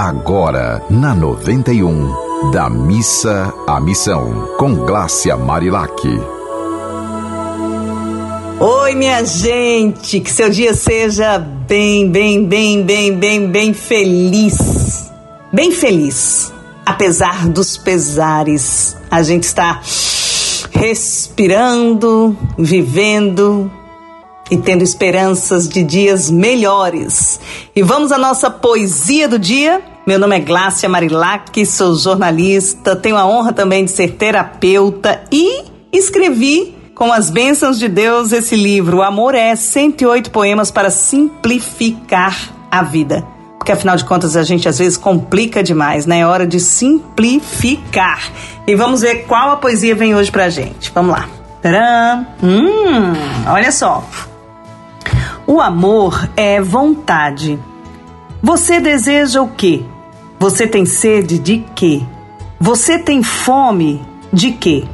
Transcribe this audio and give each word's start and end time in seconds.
Agora, 0.00 0.80
na 0.88 1.12
91, 1.12 2.52
da 2.52 2.70
missa 2.70 3.52
à 3.66 3.80
missão, 3.80 4.48
com 4.56 4.72
Glácia 4.86 5.36
Marilac. 5.36 6.06
Oi, 8.60 8.94
minha 8.94 9.24
gente, 9.24 10.20
que 10.20 10.30
seu 10.30 10.50
dia 10.50 10.72
seja 10.72 11.40
bem, 11.40 12.08
bem, 12.08 12.46
bem, 12.46 12.84
bem, 12.84 13.12
bem, 13.12 13.48
bem 13.48 13.74
feliz. 13.74 15.10
Bem 15.52 15.72
feliz. 15.72 16.52
Apesar 16.86 17.48
dos 17.48 17.76
pesares, 17.76 18.96
a 19.10 19.20
gente 19.24 19.42
está 19.42 19.80
respirando, 20.70 22.38
vivendo, 22.56 23.68
e 24.50 24.56
tendo 24.56 24.82
esperanças 24.82 25.68
de 25.68 25.82
dias 25.82 26.30
melhores. 26.30 27.40
E 27.74 27.82
vamos 27.82 28.12
à 28.12 28.18
nossa 28.18 28.50
poesia 28.50 29.28
do 29.28 29.38
dia. 29.38 29.80
Meu 30.06 30.18
nome 30.18 30.36
é 30.36 30.40
Glácia 30.40 30.88
Marilac, 30.88 31.64
sou 31.66 31.94
jornalista, 31.94 32.96
tenho 32.96 33.16
a 33.16 33.26
honra 33.26 33.52
também 33.52 33.84
de 33.84 33.90
ser 33.90 34.12
terapeuta 34.12 35.22
e 35.30 35.64
escrevi 35.92 36.74
com 36.94 37.12
as 37.12 37.30
bênçãos 37.30 37.78
de 37.78 37.88
Deus 37.88 38.32
esse 38.32 38.56
livro. 38.56 38.98
O 38.98 39.02
Amor 39.02 39.34
é 39.34 39.54
108 39.54 40.30
poemas 40.30 40.70
para 40.70 40.90
simplificar 40.90 42.36
a 42.70 42.82
vida. 42.82 43.24
Porque 43.58 43.72
afinal 43.72 43.96
de 43.96 44.04
contas 44.04 44.36
a 44.36 44.42
gente 44.42 44.68
às 44.68 44.78
vezes 44.78 44.96
complica 44.96 45.62
demais, 45.62 46.06
né? 46.06 46.20
É 46.20 46.26
hora 46.26 46.46
de 46.46 46.58
simplificar. 46.58 48.32
E 48.66 48.74
vamos 48.74 49.02
ver 49.02 49.26
qual 49.26 49.50
a 49.50 49.56
poesia 49.56 49.94
vem 49.94 50.14
hoje 50.14 50.30
pra 50.30 50.48
gente. 50.48 50.90
Vamos 50.94 51.12
lá. 51.12 51.28
Tcharam! 51.60 52.26
Hum, 52.42 53.12
olha 53.46 53.70
só. 53.70 54.02
O 55.50 55.62
amor 55.62 56.28
é 56.36 56.60
vontade. 56.60 57.58
Você 58.42 58.80
deseja 58.80 59.40
o 59.40 59.48
quê? 59.48 59.82
Você 60.38 60.66
tem 60.66 60.84
sede 60.84 61.38
de 61.38 61.64
quê? 61.74 62.02
Você 62.60 62.98
tem 62.98 63.22
fome 63.22 63.98
de 64.30 64.52
quê? 64.52 64.84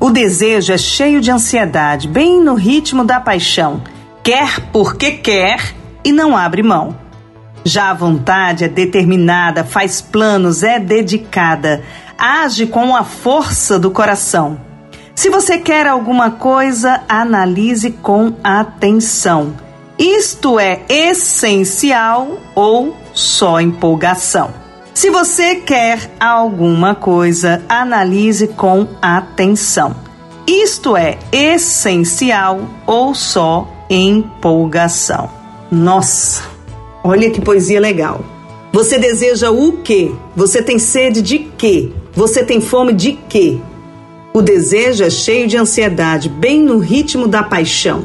O 0.00 0.08
desejo 0.08 0.72
é 0.72 0.78
cheio 0.78 1.20
de 1.20 1.30
ansiedade, 1.30 2.08
bem 2.08 2.40
no 2.42 2.54
ritmo 2.54 3.04
da 3.04 3.20
paixão. 3.20 3.82
Quer 4.22 4.60
porque 4.72 5.10
quer 5.10 5.74
e 6.02 6.10
não 6.10 6.34
abre 6.34 6.62
mão. 6.62 6.96
Já 7.62 7.90
a 7.90 7.94
vontade 7.94 8.64
é 8.64 8.68
determinada, 8.68 9.62
faz 9.62 10.00
planos, 10.00 10.62
é 10.62 10.80
dedicada, 10.80 11.84
age 12.16 12.66
com 12.66 12.96
a 12.96 13.04
força 13.04 13.78
do 13.78 13.90
coração. 13.90 14.58
Se 15.14 15.28
você 15.28 15.58
quer 15.58 15.86
alguma 15.86 16.30
coisa, 16.30 17.02
analise 17.06 17.90
com 17.90 18.32
atenção. 18.42 19.65
Isto 19.98 20.60
é 20.60 20.82
essencial 20.90 22.38
ou 22.54 22.94
só 23.14 23.58
empolgação? 23.62 24.52
Se 24.92 25.08
você 25.08 25.54
quer 25.54 26.14
alguma 26.20 26.94
coisa, 26.94 27.62
analise 27.66 28.46
com 28.48 28.86
atenção. 29.00 29.96
Isto 30.46 30.98
é 30.98 31.18
essencial 31.32 32.60
ou 32.86 33.14
só 33.14 33.66
empolgação? 33.88 35.30
Nossa, 35.70 36.42
olha 37.02 37.30
que 37.30 37.40
poesia 37.40 37.80
legal. 37.80 38.22
Você 38.72 38.98
deseja 38.98 39.50
o 39.50 39.78
quê? 39.78 40.12
Você 40.36 40.60
tem 40.60 40.78
sede 40.78 41.22
de 41.22 41.38
quê? 41.38 41.90
Você 42.12 42.44
tem 42.44 42.60
fome 42.60 42.92
de 42.92 43.12
quê? 43.12 43.58
O 44.34 44.42
desejo 44.42 45.04
é 45.04 45.08
cheio 45.08 45.48
de 45.48 45.56
ansiedade, 45.56 46.28
bem 46.28 46.60
no 46.60 46.78
ritmo 46.78 47.26
da 47.26 47.42
paixão 47.42 48.04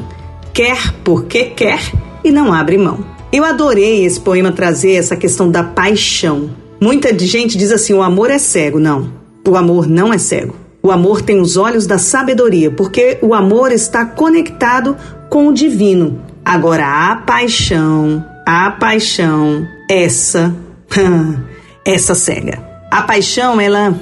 quer 0.52 0.92
porque 1.02 1.44
quer 1.44 1.80
e 2.22 2.30
não 2.30 2.52
abre 2.52 2.76
mão. 2.78 3.04
Eu 3.32 3.44
adorei 3.44 4.04
esse 4.04 4.20
poema 4.20 4.52
trazer 4.52 4.92
essa 4.92 5.16
questão 5.16 5.50
da 5.50 5.62
paixão. 5.62 6.50
Muita 6.80 7.16
gente 7.18 7.56
diz 7.56 7.72
assim: 7.72 7.94
o 7.94 8.02
amor 8.02 8.30
é 8.30 8.38
cego. 8.38 8.78
Não, 8.78 9.12
o 9.48 9.56
amor 9.56 9.88
não 9.88 10.12
é 10.12 10.18
cego. 10.18 10.54
O 10.82 10.90
amor 10.90 11.22
tem 11.22 11.40
os 11.40 11.56
olhos 11.56 11.86
da 11.86 11.96
sabedoria, 11.96 12.70
porque 12.70 13.18
o 13.22 13.32
amor 13.32 13.70
está 13.70 14.04
conectado 14.04 14.96
com 15.30 15.46
o 15.46 15.54
divino. 15.54 16.20
Agora, 16.44 17.10
a 17.10 17.16
paixão, 17.16 18.24
a 18.44 18.70
paixão, 18.72 19.64
essa, 19.88 20.54
essa 21.86 22.14
cega. 22.14 22.60
A 22.90 23.02
paixão, 23.02 23.60
ela 23.60 23.94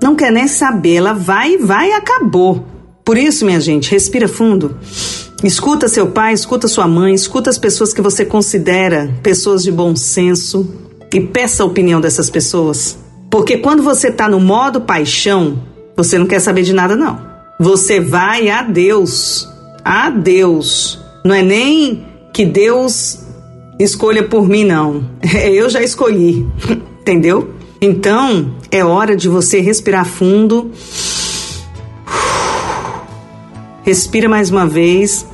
não 0.00 0.14
quer 0.14 0.30
nem 0.30 0.46
saber, 0.46 0.94
ela 0.94 1.12
vai, 1.12 1.58
vai 1.58 1.90
e 1.90 1.92
acabou. 1.92 2.64
Por 3.04 3.18
isso, 3.18 3.44
minha 3.44 3.60
gente, 3.60 3.90
respira 3.90 4.28
fundo. 4.28 4.76
Escuta 5.42 5.86
seu 5.86 6.08
pai, 6.08 6.32
escuta 6.32 6.66
sua 6.66 6.88
mãe, 6.88 7.14
escuta 7.14 7.48
as 7.48 7.58
pessoas 7.58 7.92
que 7.92 8.02
você 8.02 8.24
considera 8.24 9.14
pessoas 9.22 9.62
de 9.62 9.70
bom 9.70 9.94
senso 9.94 10.68
e 11.14 11.20
peça 11.20 11.62
a 11.62 11.66
opinião 11.66 12.00
dessas 12.00 12.28
pessoas. 12.28 12.98
Porque 13.30 13.58
quando 13.58 13.82
você 13.82 14.08
está 14.08 14.28
no 14.28 14.40
modo 14.40 14.80
paixão, 14.80 15.62
você 15.96 16.18
não 16.18 16.26
quer 16.26 16.40
saber 16.40 16.62
de 16.62 16.72
nada, 16.72 16.96
não. 16.96 17.20
Você 17.60 18.00
vai 18.00 18.48
a 18.48 18.62
Deus. 18.62 19.48
A 19.84 20.10
Deus. 20.10 20.98
Não 21.24 21.34
é 21.34 21.42
nem 21.42 22.04
que 22.32 22.44
Deus 22.44 23.20
escolha 23.78 24.24
por 24.24 24.48
mim, 24.48 24.64
não. 24.64 25.08
Eu 25.52 25.70
já 25.70 25.80
escolhi. 25.80 26.48
Entendeu? 27.00 27.54
Então, 27.80 28.56
é 28.72 28.84
hora 28.84 29.14
de 29.14 29.28
você 29.28 29.60
respirar 29.60 30.04
fundo 30.04 30.72
Respira 33.88 34.28
mais 34.28 34.50
uma 34.50 34.66
vez 34.66 35.26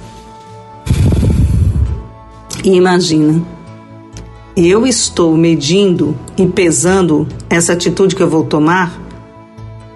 e 2.62 2.70
imagina. 2.76 3.42
Eu 4.56 4.87
estou 4.87 5.37
medindo 5.37 6.16
e 6.38 6.47
pesando 6.47 7.26
essa 7.50 7.72
atitude 7.72 8.14
que 8.14 8.22
eu 8.22 8.31
vou 8.31 8.44
tomar 8.44 8.97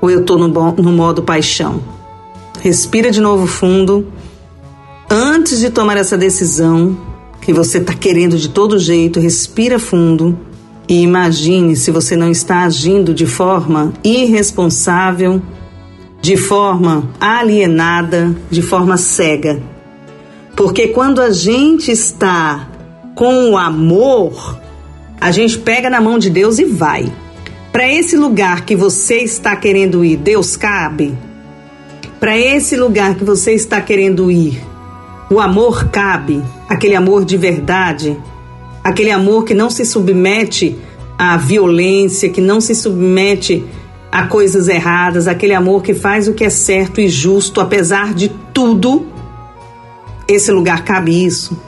ou 0.00 0.10
eu 0.10 0.22
estou 0.22 0.36
no, 0.36 0.48
no 0.48 0.90
modo 0.90 1.22
paixão? 1.22 1.80
Respira 2.60 3.12
de 3.12 3.20
novo 3.20 3.46
fundo. 3.46 4.08
Antes 5.08 5.60
de 5.60 5.70
tomar 5.70 5.96
essa 5.96 6.18
decisão 6.18 6.98
que 7.40 7.52
você 7.52 7.78
está 7.78 7.94
querendo 7.94 8.36
de 8.36 8.48
todo 8.48 8.76
jeito, 8.76 9.20
respira 9.20 9.78
fundo 9.78 10.36
e 10.88 11.00
imagine 11.00 11.76
se 11.76 11.92
você 11.92 12.16
não 12.16 12.28
está 12.28 12.64
agindo 12.64 13.14
de 13.14 13.24
forma 13.24 13.92
irresponsável 14.02 15.40
de 16.20 16.36
forma 16.36 17.08
alienada, 17.20 18.34
de 18.50 18.62
forma 18.62 18.96
cega. 18.96 19.60
Porque 20.56 20.88
quando 20.88 21.20
a 21.20 21.30
gente 21.30 21.90
está 21.90 22.68
com 23.14 23.50
o 23.50 23.56
amor, 23.56 24.58
a 25.20 25.30
gente 25.30 25.58
pega 25.58 25.88
na 25.88 26.00
mão 26.00 26.18
de 26.18 26.30
Deus 26.30 26.58
e 26.58 26.64
vai. 26.64 27.12
Para 27.72 27.92
esse 27.92 28.16
lugar 28.16 28.64
que 28.64 28.74
você 28.74 29.18
está 29.18 29.54
querendo 29.54 30.04
ir, 30.04 30.16
Deus 30.16 30.56
cabe? 30.56 31.16
Para 32.18 32.36
esse 32.36 32.76
lugar 32.76 33.14
que 33.14 33.24
você 33.24 33.52
está 33.52 33.80
querendo 33.80 34.30
ir, 34.30 34.60
o 35.30 35.38
amor 35.38 35.88
cabe? 35.88 36.42
Aquele 36.68 36.96
amor 36.96 37.24
de 37.24 37.36
verdade? 37.36 38.16
Aquele 38.82 39.10
amor 39.10 39.44
que 39.44 39.54
não 39.54 39.70
se 39.70 39.84
submete 39.84 40.76
à 41.16 41.36
violência, 41.36 42.28
que 42.30 42.40
não 42.40 42.60
se 42.60 42.74
submete 42.74 43.64
a 43.64 43.77
coisas 44.26 44.68
erradas, 44.68 45.28
aquele 45.28 45.54
amor 45.54 45.82
que 45.82 45.94
faz 45.94 46.28
o 46.28 46.32
que 46.32 46.44
é 46.44 46.50
certo 46.50 47.00
e 47.00 47.08
justo, 47.08 47.60
apesar 47.60 48.14
de 48.14 48.30
tudo, 48.52 49.06
esse 50.26 50.50
lugar 50.50 50.84
cabe 50.84 51.24
isso. 51.24 51.58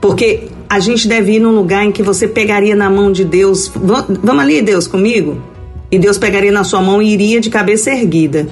Porque 0.00 0.48
a 0.68 0.78
gente 0.80 1.06
deve 1.06 1.32
ir 1.32 1.40
num 1.40 1.54
lugar 1.54 1.84
em 1.84 1.92
que 1.92 2.02
você 2.02 2.26
pegaria 2.26 2.74
na 2.74 2.88
mão 2.88 3.12
de 3.12 3.24
Deus. 3.24 3.70
Vamos 3.74 4.42
ali, 4.42 4.62
Deus, 4.62 4.86
comigo? 4.86 5.42
E 5.90 5.98
Deus 5.98 6.16
pegaria 6.16 6.52
na 6.52 6.64
sua 6.64 6.80
mão 6.80 7.02
e 7.02 7.12
iria 7.12 7.40
de 7.40 7.50
cabeça 7.50 7.90
erguida. 7.90 8.48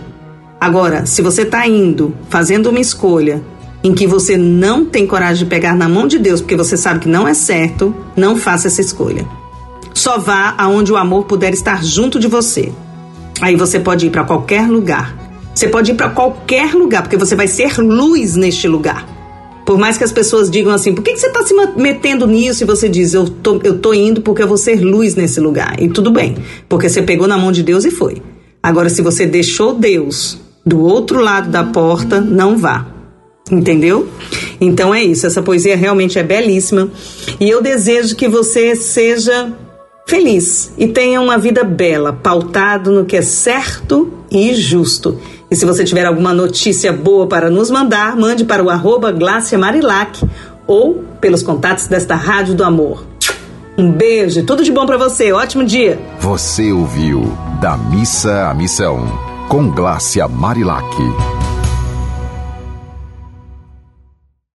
Agora, 0.61 1.07
se 1.07 1.23
você 1.23 1.43
está 1.43 1.67
indo, 1.67 2.13
fazendo 2.29 2.69
uma 2.69 2.81
escolha 2.81 3.43
em 3.83 3.95
que 3.95 4.07
você 4.07 4.37
não 4.37 4.85
tem 4.85 5.07
coragem 5.07 5.45
de 5.45 5.51
pegar 5.51 5.77
na 5.77 5.89
mão 5.89 6.09
de 6.09 6.19
Deus 6.19 6.41
porque 6.41 6.57
você 6.57 6.77
sabe 6.77 7.01
que 7.01 7.09
não 7.09 7.29
é 7.29 7.33
certo, 7.33 7.95
não 8.17 8.37
faça 8.37 8.67
essa 8.67 8.81
escolha. 8.81 9.25
Só 9.95 10.19
vá 10.19 10.55
aonde 10.59 10.93
o 10.93 10.97
amor 10.97 11.25
puder 11.25 11.55
estar 11.55 11.85
junto 11.85 12.19
de 12.19 12.27
você. 12.27 12.73
Aí 13.41 13.57
você 13.57 13.79
pode 13.79 14.07
ir 14.07 14.11
para 14.11 14.25
qualquer 14.25 14.69
lugar. 14.69 15.17
Você 15.55 15.69
pode 15.69 15.93
ir 15.93 15.95
para 15.95 16.11
qualquer 16.11 16.75
lugar, 16.75 17.03
porque 17.03 17.17
você 17.17 17.35
vai 17.35 17.49
ser 17.49 17.79
luz 17.79 18.37
neste 18.37 18.69
lugar. 18.69 19.07
Por 19.67 19.77
mais 19.77 19.99
que 19.99 20.05
as 20.05 20.13
pessoas 20.13 20.51
digam 20.51 20.73
assim, 20.73 20.95
por 20.95 21.03
que, 21.03 21.13
que 21.13 21.19
você 21.19 21.27
está 21.27 21.43
se 21.45 21.55
metendo 21.77 22.27
nisso? 22.27 22.63
E 22.63 22.67
você 22.67 22.89
diz, 22.89 23.13
eu 23.13 23.29
tô, 23.29 23.61
eu 23.63 23.79
tô 23.79 23.93
indo 23.93 24.23
porque 24.23 24.43
eu 24.43 24.49
vou 24.49 24.57
ser 24.57 24.81
luz 24.81 25.15
nesse 25.15 25.41
lugar. 25.41 25.83
E 25.83 25.89
tudo 25.89 26.11
bem, 26.11 26.37
porque 26.69 26.89
você 26.89 27.03
pegou 27.03 27.27
na 27.27 27.37
mão 27.37 27.53
de 27.53 27.63
Deus 27.63 27.85
e 27.85 27.91
foi. 27.91 28.23
Agora, 28.63 28.89
se 28.89 29.03
você 29.03 29.27
deixou 29.27 29.75
Deus 29.75 30.39
do 30.65 30.81
outro 30.81 31.21
lado 31.21 31.51
da 31.51 31.65
porta, 31.65 32.21
não 32.21 32.57
vá. 32.57 32.87
Entendeu? 33.51 34.09
Então 34.61 34.95
é 34.95 35.03
isso. 35.03 35.27
Essa 35.27 35.43
poesia 35.43 35.77
realmente 35.77 36.19
é 36.19 36.23
belíssima. 36.23 36.91
E 37.41 37.49
eu 37.49 37.63
desejo 37.63 38.17
que 38.17 38.29
você 38.29 38.75
seja 38.75 39.53
feliz 40.09 40.73
e 40.79 40.89
tenha 40.89 41.21
uma 41.21 41.37
vida 41.37 41.63
bela, 41.63 42.15
pautado 42.15 42.91
no 42.91 43.05
que 43.05 43.17
é 43.17 43.23
certo 43.23 44.11
e 44.31 44.55
justo. 44.55 45.21
E 45.51 45.55
se 45.55 45.67
você 45.67 45.85
tiver 45.85 46.07
alguma 46.07 46.33
notícia 46.33 46.93
boa 46.93 47.27
para 47.27 47.51
nos 47.51 47.71
mandar, 47.71 48.17
mande 48.17 48.45
para 48.45 48.65
o 48.65 48.71
arroba 48.71 49.15
Marilac 49.59 50.27
ou 50.67 51.05
pelos 51.21 51.43
contatos 51.43 51.87
desta 51.87 52.15
Rádio 52.15 52.55
do 52.55 52.65
Amor. 52.65 53.05
Um 53.77 53.93
beijo, 53.93 54.43
tudo 54.45 54.65
de 54.65 54.73
bom 54.73 54.87
para 54.87 54.97
você. 54.97 55.31
Ótimo 55.31 55.65
dia. 55.65 56.01
Você 56.21 56.73
ouviu 56.73 57.23
Da 57.61 57.77
Missa 57.77 58.49
à 58.49 58.55
Missão 58.55 59.07
com 59.49 59.71
Glácia 59.71 60.27
Marilac. 60.27 61.38